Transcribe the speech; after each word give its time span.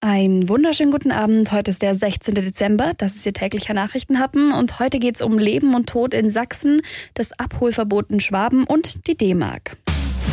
Ein 0.00 0.48
wunderschönen 0.48 0.92
guten 0.92 1.10
Abend. 1.10 1.50
Heute 1.50 1.72
ist 1.72 1.82
der 1.82 1.96
16. 1.96 2.32
Dezember. 2.32 2.92
Das 2.96 3.16
ist 3.16 3.26
Ihr 3.26 3.32
täglicher 3.32 3.74
Nachrichtenhappen. 3.74 4.52
Und 4.52 4.78
heute 4.78 5.00
geht 5.00 5.16
es 5.16 5.20
um 5.20 5.38
Leben 5.38 5.74
und 5.74 5.88
Tod 5.88 6.14
in 6.14 6.30
Sachsen, 6.30 6.82
das 7.14 7.32
Abholverbot 7.36 8.08
in 8.08 8.20
Schwaben 8.20 8.62
und 8.62 9.08
die 9.08 9.16
D-Mark. 9.16 9.76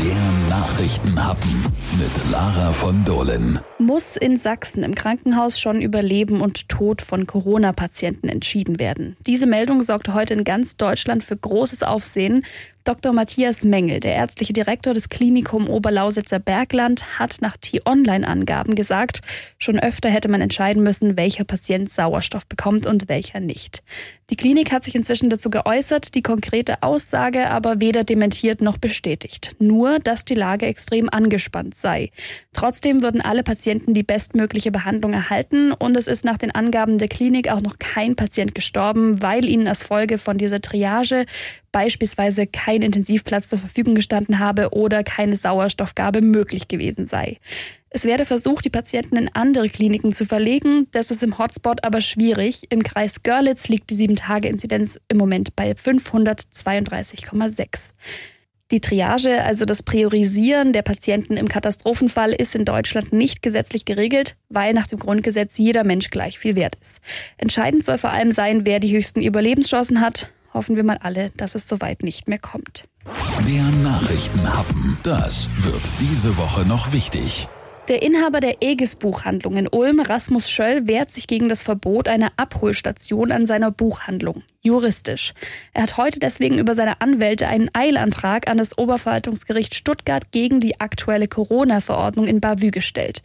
Der 0.04 0.56
Nachrichtenhappen 0.56 1.50
mit 1.98 2.32
Lara 2.32 2.74
von 2.74 3.04
Dohlen. 3.06 3.60
Muss 3.80 4.16
in 4.16 4.38
Sachsen 4.38 4.84
im 4.84 4.94
Krankenhaus 4.94 5.60
schon 5.60 5.82
über 5.82 6.04
Leben 6.04 6.42
und 6.42 6.70
Tod 6.70 7.02
von 7.02 7.26
Corona-Patienten 7.26 8.30
entschieden 8.30 8.78
werden? 8.78 9.18
Diese 9.26 9.48
Meldung 9.48 9.82
sorgte 9.82 10.14
heute 10.14 10.36
in 10.36 10.44
ganz 10.44 10.78
Deutschland 10.78 11.24
für 11.24 11.38
großes 11.38 11.82
Aufsehen. 11.82 12.46
Dr. 12.86 13.14
Matthias 13.14 13.64
Mengel, 13.64 14.00
der 14.00 14.14
ärztliche 14.14 14.54
Direktor 14.54 14.94
des 14.94 15.10
Klinikum 15.10 15.68
Oberlausitzer 15.68 16.38
Bergland, 16.38 17.18
hat 17.18 17.38
nach 17.42 17.58
T-Online-Angaben 17.58 18.76
gesagt, 18.76 19.22
schon 19.58 19.80
öfter 19.80 20.08
hätte 20.10 20.30
man 20.30 20.40
entscheiden 20.40 20.84
müssen, 20.84 21.18
welcher 21.18 21.46
Patient 21.46 21.90
Sauerstoff 21.90 22.46
bekommt 22.46 22.86
und 22.86 23.10
welcher 23.10 23.40
nicht. 23.40 23.82
Die 24.30 24.36
Klinik 24.36 24.72
hat 24.72 24.84
sich 24.84 24.94
inzwischen 24.94 25.32
dazu 25.32 25.50
geäußert, 25.50 26.14
die 26.14 26.22
konkrete 26.22 26.84
Aussage 26.84 27.50
aber 27.50 27.80
weder 27.80 28.04
dementiert 28.04 28.62
noch 28.62 28.78
bestätigt. 28.78 29.56
Nur, 29.58 29.98
dass 29.98 30.24
die 30.24 30.36
Lage 30.36 30.68
extrem 30.68 31.10
angespannt 31.10 31.74
sei. 31.74 32.12
Trotzdem 32.54 33.02
würden 33.02 33.22
alle 33.22 33.42
Patienten 33.42 33.96
die 33.96 34.04
bestmögliche 34.04 34.72
Behandlung 34.72 35.14
erhalten 35.14 35.72
und 35.72 35.98
es 35.98 36.06
ist 36.06 36.24
nach 36.24 36.38
den 36.38 36.52
Angaben 36.52 37.00
der 37.00 37.08
Klinik 37.08 37.52
auch 37.52 37.62
noch 37.62 37.80
kein 37.80 38.16
Patient 38.16 38.54
gestorben, 38.54 39.24
weil 39.24 39.46
ihnen 39.46 39.68
als 39.68 39.84
Folge 39.84 40.20
von 40.20 40.38
dieser 40.38 40.62
Triage 40.62 41.26
beispielsweise 41.76 42.48
kein 42.48 42.82
Intensivplatz 42.82 43.50
zur 43.50 43.60
Verfügung 43.60 43.96
gestanden 43.96 44.40
habe 44.40 44.70
oder 44.70 45.04
keine 45.04 45.36
Sauerstoffgabe 45.36 46.22
möglich 46.22 46.70
gewesen 46.70 47.06
sei. 47.06 47.40
Es 47.90 48.06
werde 48.06 48.24
versucht, 48.24 48.64
die 48.64 48.70
Patienten 48.70 49.18
in 49.18 49.30
andere 49.34 49.68
Kliniken 49.68 50.14
zu 50.14 50.26
verlegen. 50.26 50.88
Das 50.94 51.12
ist 51.12 51.22
im 51.22 51.38
Hotspot 51.38 51.84
aber 51.84 52.00
schwierig. 52.00 52.62
Im 52.70 52.82
Kreis 52.82 53.24
Görlitz 53.24 53.68
liegt 53.68 53.90
die 53.90 53.96
7-Tage-Inzidenz 53.96 55.02
im 55.10 55.18
Moment 55.18 55.58
bei 55.58 55.74
532,6. 55.74 57.90
Die 58.72 58.80
Triage, 58.80 59.44
also 59.44 59.66
das 59.66 59.84
Priorisieren 59.84 60.72
der 60.72 60.82
Patienten 60.82 61.36
im 61.36 61.50
Katastrophenfall, 61.50 62.32
ist 62.32 62.56
in 62.56 62.64
Deutschland 62.64 63.12
nicht 63.12 63.42
gesetzlich 63.42 63.84
geregelt, 63.84 64.38
weil 64.48 64.74
nach 64.74 64.88
dem 64.88 65.00
Grundgesetz 65.00 65.58
jeder 65.58 65.84
Mensch 65.84 66.10
gleich 66.10 66.40
viel 66.40 66.56
wert 66.56 66.78
ist. 66.80 67.02
Entscheidend 67.38 67.84
soll 67.84 67.98
vor 67.98 68.12
allem 68.12 68.32
sein, 68.32 68.66
wer 68.66 68.80
die 68.80 68.96
höchsten 68.96 69.22
Überlebenschancen 69.22 70.00
hat. 70.00 70.32
Hoffen 70.56 70.78
wir 70.78 70.86
mal 70.86 70.98
alle, 71.02 71.32
dass 71.36 71.54
es 71.54 71.68
soweit 71.68 72.02
nicht 72.02 72.30
mehr 72.30 72.40
kommt. 72.40 72.86
Der 73.46 73.64
Nachrichtenhappen. 73.84 74.98
Das 75.04 75.50
wird 75.66 75.84
diese 76.00 76.38
Woche 76.38 76.66
noch 76.66 76.94
wichtig. 76.94 77.50
Der 77.90 78.02
Inhaber 78.02 78.40
der 78.40 78.64
Aegis 78.64 78.96
Buchhandlung 78.96 79.58
in 79.58 79.68
Ulm, 79.68 80.00
Rasmus 80.00 80.50
Schöll, 80.50 80.88
wehrt 80.88 81.12
sich 81.12 81.28
gegen 81.28 81.50
das 81.50 81.62
Verbot 81.62 82.08
einer 82.08 82.32
Abholstation 82.38 83.34
an 83.34 83.46
seiner 83.46 83.70
Buchhandlung. 83.70 84.44
Juristisch. 84.62 85.34
Er 85.74 85.84
hat 85.84 85.98
heute 85.98 86.20
deswegen 86.20 86.58
über 86.58 86.74
seine 86.74 87.02
Anwälte 87.02 87.48
einen 87.48 87.70
Eilantrag 87.74 88.50
an 88.50 88.58
das 88.58 88.78
Oberverwaltungsgericht 88.78 89.76
Stuttgart 89.76 90.32
gegen 90.32 90.62
die 90.62 90.80
aktuelle 90.80 91.28
Corona-Verordnung 91.28 92.28
in 92.28 92.40
Bavü 92.40 92.72
gestellt. 92.72 93.22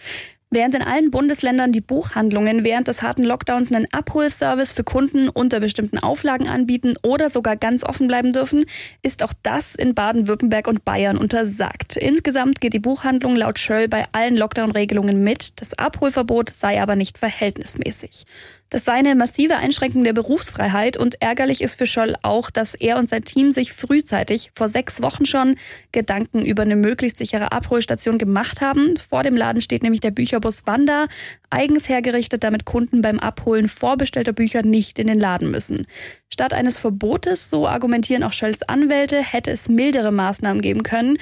Während 0.53 0.75
in 0.75 0.83
allen 0.83 1.13
Bundesländern 1.13 1.71
die 1.71 1.81
Buchhandlungen 1.81 2.65
während 2.65 2.89
des 2.89 3.03
harten 3.03 3.23
Lockdowns 3.23 3.71
einen 3.71 3.87
Abholservice 3.93 4.73
für 4.73 4.83
Kunden 4.83 5.29
unter 5.29 5.61
bestimmten 5.61 5.99
Auflagen 5.99 6.49
anbieten 6.49 6.95
oder 7.05 7.31
sogar 7.31 7.55
ganz 7.55 7.85
offen 7.85 8.09
bleiben 8.09 8.33
dürfen, 8.33 8.65
ist 9.01 9.23
auch 9.23 9.33
das 9.45 9.77
in 9.77 9.95
Baden-Württemberg 9.95 10.67
und 10.67 10.85
Bayern 10.85 11.19
untersagt. 11.19 11.97
Insgesamt 11.97 12.61
geht 12.61 12.73
die 12.73 12.81
Buchhandlung 12.81 13.37
laut 13.37 13.61
Schöll 13.61 13.87
bei 13.87 14.03
allen 14.11 14.37
Lockdown-Regelungen 14.37 15.23
mit. 15.23 15.61
Das 15.61 15.75
Abholverbot 15.75 16.51
sei 16.51 16.83
aber 16.83 16.97
nicht 16.97 17.17
verhältnismäßig. 17.17 18.27
Das 18.71 18.85
sei 18.85 18.93
eine 18.93 19.17
massive 19.17 19.57
Einschränkung 19.57 20.05
der 20.05 20.13
Berufsfreiheit 20.13 20.97
und 20.97 21.21
ärgerlich 21.21 21.61
ist 21.61 21.75
für 21.75 21.87
Scholl 21.87 22.15
auch, 22.23 22.51
dass 22.51 22.75
er 22.75 22.99
und 22.99 23.09
sein 23.09 23.25
Team 23.25 23.53
sich 23.53 23.73
frühzeitig, 23.73 24.53
vor 24.55 24.69
sechs 24.69 25.03
Wochen 25.03 25.27
schon, 25.27 25.57
Gedanken 25.91 26.45
über 26.45 26.63
eine 26.63 26.77
möglichst 26.77 27.19
sichere 27.19 27.51
Abholstation 27.51 28.17
gemacht 28.17 28.61
haben. 28.61 28.95
Vor 28.97 29.25
dem 29.25 29.37
Laden 29.37 29.61
steht 29.61 29.83
nämlich 29.83 30.01
der 30.01 30.13
Bücherbus 30.13 30.67
Wanda, 30.67 31.09
eigens 31.51 31.89
hergerichtet, 31.89 32.45
damit 32.45 32.65
Kunden 32.65 33.03
beim 33.03 33.19
Abholen 33.19 33.67
vorbestellter 33.67 34.33
Bücher 34.33 34.63
nicht 34.63 35.01
in 35.01 35.09
den 35.09 35.19
Laden 35.19 35.51
müssen. 35.51 35.89
Statt 36.33 36.53
eines 36.53 36.79
Verbotes, 36.79 37.51
so 37.51 37.67
argumentieren 37.67 38.23
auch 38.23 38.33
Schölls 38.33 38.63
Anwälte, 38.63 39.21
hätte 39.21 39.51
es 39.51 39.69
mildere 39.69 40.13
Maßnahmen 40.13 40.63
geben 40.63 40.85
können. 40.85 41.19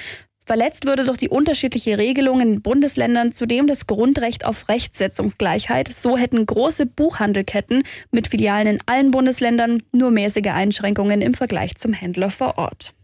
Verletzt 0.49 0.87
würde 0.87 1.03
durch 1.03 1.19
die 1.19 1.29
unterschiedliche 1.29 1.99
Regelung 1.99 2.39
in 2.41 2.63
Bundesländern 2.63 3.33
zudem 3.33 3.67
das 3.67 3.85
Grundrecht 3.85 4.45
auf 4.45 4.67
Rechtsetzungsgleichheit. 4.67 5.93
So 5.93 6.17
hätten 6.17 6.43
große 6.43 6.87
Buchhandelketten 6.87 7.83
mit 8.09 8.29
Filialen 8.29 8.65
in 8.65 8.79
allen 8.87 9.11
Bundesländern 9.11 9.83
nur 9.91 10.09
mäßige 10.09 10.47
Einschränkungen 10.47 11.21
im 11.21 11.35
Vergleich 11.35 11.75
zum 11.75 11.93
Händler 11.93 12.31
vor 12.31 12.57
Ort. 12.57 12.95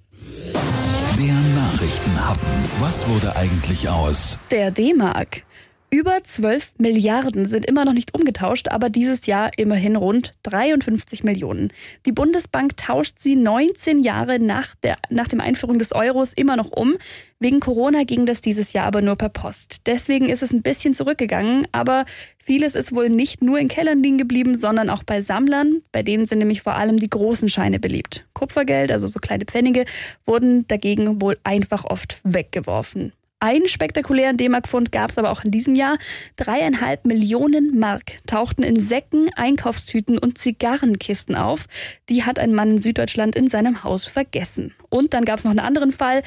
Der 1.19 1.35
Nachrichtenhappen. 1.55 2.51
Was 2.79 3.07
wurde 3.07 3.35
eigentlich 3.35 3.89
aus? 3.89 4.39
Der 4.49 4.71
D-Mark. 4.71 5.43
Über 5.91 6.23
12 6.23 6.73
Milliarden 6.77 7.45
sind 7.45 7.65
immer 7.65 7.85
noch 7.85 7.93
nicht 7.93 8.13
umgetauscht, 8.15 8.67
aber 8.69 8.89
dieses 8.89 9.27
Jahr 9.27 9.51
immerhin 9.55 9.95
rund 9.95 10.33
53 10.43 11.23
Millionen. 11.23 11.71
Die 12.05 12.11
Bundesbank 12.11 12.75
tauscht 12.75 13.19
sie 13.19 13.35
19 13.35 14.03
Jahre 14.03 14.39
nach 14.39 14.75
der 14.83 14.97
nach 15.09 15.27
dem 15.27 15.39
Einführung 15.39 15.77
des 15.77 15.93
Euros 15.93 16.33
immer 16.33 16.57
noch 16.57 16.71
um. 16.71 16.95
Wegen 17.39 17.59
Corona 17.59 18.03
ging 18.03 18.25
das 18.25 18.41
dieses 18.41 18.73
Jahr 18.73 18.87
aber 18.87 19.01
nur 19.01 19.15
per 19.15 19.29
Post. 19.29 19.81
Deswegen 19.85 20.27
ist 20.27 20.41
es 20.41 20.51
ein 20.51 20.63
bisschen 20.63 20.95
zurückgegangen, 20.95 21.67
aber 21.71 22.05
vieles 22.39 22.73
ist 22.73 22.93
wohl 22.93 23.09
nicht 23.09 23.43
nur 23.43 23.59
in 23.59 23.67
Kellern 23.67 24.01
liegen 24.01 24.17
geblieben, 24.17 24.57
sondern 24.57 24.89
auch 24.89 25.03
bei 25.03 25.21
Sammlern. 25.21 25.81
Bei 25.91 26.01
denen 26.01 26.25
sind 26.25 26.39
nämlich 26.39 26.63
vor 26.63 26.75
allem 26.75 26.97
die 26.97 27.09
großen 27.09 27.47
Scheine 27.47 27.79
beliebt. 27.79 28.25
Kupfergeld, 28.33 28.91
also 28.91 29.05
so 29.05 29.19
kleine 29.19 29.45
Pfennige, 29.45 29.85
wurden 30.25 30.67
dagegen 30.67 31.21
wohl 31.21 31.37
einfach 31.43 31.85
oft 31.85 32.17
weggeworfen. 32.23 33.13
Einen 33.41 33.67
spektakulären 33.67 34.37
D-Mark-Fund 34.37 34.93
gab 34.93 35.11
es 35.11 35.17
aber 35.17 35.29
auch 35.29 35.43
in 35.43 35.51
diesem 35.51 35.75
Jahr. 35.75 35.97
Dreieinhalb 36.37 37.05
Millionen 37.05 37.77
Mark 37.77 38.25
tauchten 38.25 38.63
in 38.63 38.79
Säcken, 38.79 39.29
Einkaufstüten 39.35 40.17
und 40.17 40.37
Zigarrenkisten 40.37 41.35
auf. 41.35 41.67
Die 42.07 42.23
hat 42.23 42.39
ein 42.39 42.53
Mann 42.53 42.71
in 42.71 42.81
Süddeutschland 42.81 43.35
in 43.35 43.49
seinem 43.49 43.83
Haus 43.83 44.07
vergessen. 44.07 44.73
Und 44.89 45.13
dann 45.13 45.25
gab 45.25 45.39
es 45.39 45.43
noch 45.43 45.51
einen 45.51 45.59
anderen 45.59 45.91
Fall. 45.91 46.23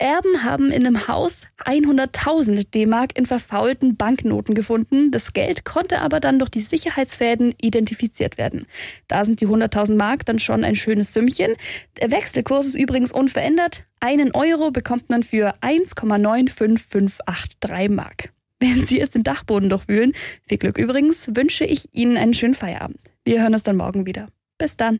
Erben 0.00 0.44
haben 0.44 0.70
in 0.70 0.86
einem 0.86 1.08
Haus 1.08 1.42
100.000 1.64 2.70
D-Mark 2.70 3.18
in 3.18 3.26
verfaulten 3.26 3.96
Banknoten 3.96 4.54
gefunden. 4.54 5.10
Das 5.10 5.32
Geld 5.32 5.64
konnte 5.64 6.00
aber 6.00 6.20
dann 6.20 6.38
durch 6.38 6.50
die 6.50 6.60
Sicherheitsfäden 6.60 7.52
identifiziert 7.60 8.38
werden. 8.38 8.68
Da 9.08 9.24
sind 9.24 9.40
die 9.40 9.48
100.000 9.48 9.96
Mark 9.96 10.24
dann 10.24 10.38
schon 10.38 10.62
ein 10.62 10.76
schönes 10.76 11.12
Sümmchen. 11.12 11.54
Der 12.00 12.12
Wechselkurs 12.12 12.66
ist 12.66 12.76
übrigens 12.76 13.10
unverändert. 13.10 13.86
Einen 13.98 14.30
Euro 14.32 14.70
bekommt 14.70 15.10
man 15.10 15.24
für 15.24 15.54
1,95583 15.62 17.90
Mark. 17.90 18.30
Wenn 18.60 18.86
Sie 18.86 18.98
jetzt 18.98 19.16
den 19.16 19.24
Dachboden 19.24 19.68
durchwühlen, 19.68 20.12
viel 20.48 20.58
Glück 20.58 20.78
übrigens, 20.78 21.34
wünsche 21.34 21.64
ich 21.64 21.92
Ihnen 21.92 22.16
einen 22.16 22.34
schönen 22.34 22.54
Feierabend. 22.54 23.00
Wir 23.24 23.42
hören 23.42 23.54
uns 23.54 23.64
dann 23.64 23.76
morgen 23.76 24.06
wieder. 24.06 24.28
Bis 24.58 24.76
dann. 24.76 24.96